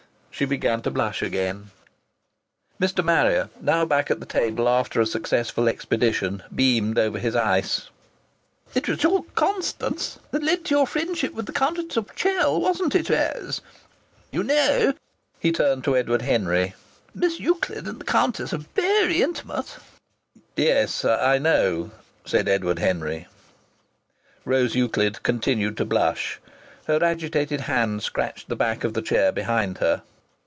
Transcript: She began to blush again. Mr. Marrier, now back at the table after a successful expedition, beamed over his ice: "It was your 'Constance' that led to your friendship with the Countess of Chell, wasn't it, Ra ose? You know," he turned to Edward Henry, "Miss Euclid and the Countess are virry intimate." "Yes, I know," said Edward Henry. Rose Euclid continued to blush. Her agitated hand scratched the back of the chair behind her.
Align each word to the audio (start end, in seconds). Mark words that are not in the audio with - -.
She 0.33 0.45
began 0.45 0.81
to 0.83 0.89
blush 0.89 1.21
again. 1.21 1.69
Mr. 2.79 3.03
Marrier, 3.03 3.49
now 3.59 3.85
back 3.85 4.09
at 4.09 4.19
the 4.19 4.25
table 4.25 4.67
after 4.67 4.99
a 4.99 5.05
successful 5.05 5.67
expedition, 5.69 6.41
beamed 6.55 6.97
over 6.97 7.19
his 7.19 7.35
ice: 7.35 7.89
"It 8.73 8.89
was 8.89 9.03
your 9.03 9.23
'Constance' 9.35 10.17
that 10.31 10.41
led 10.41 10.65
to 10.65 10.73
your 10.75 10.87
friendship 10.87 11.35
with 11.35 11.45
the 11.45 11.51
Countess 11.53 11.95
of 11.95 12.15
Chell, 12.15 12.59
wasn't 12.59 12.95
it, 12.95 13.07
Ra 13.11 13.33
ose? 13.35 13.61
You 14.31 14.41
know," 14.41 14.95
he 15.39 15.51
turned 15.51 15.83
to 15.83 15.95
Edward 15.95 16.23
Henry, 16.23 16.73
"Miss 17.13 17.39
Euclid 17.39 17.85
and 17.87 17.99
the 17.99 18.05
Countess 18.05 18.51
are 18.51 18.65
virry 18.75 19.19
intimate." 19.21 19.77
"Yes, 20.55 21.05
I 21.05 21.37
know," 21.37 21.91
said 22.25 22.49
Edward 22.49 22.79
Henry. 22.79 23.27
Rose 24.43 24.73
Euclid 24.73 25.21
continued 25.21 25.77
to 25.77 25.85
blush. 25.85 26.39
Her 26.87 27.03
agitated 27.03 27.61
hand 27.61 28.01
scratched 28.01 28.49
the 28.49 28.55
back 28.55 28.83
of 28.83 28.95
the 28.95 29.03
chair 29.03 29.31
behind 29.31 29.77
her. 29.77 30.01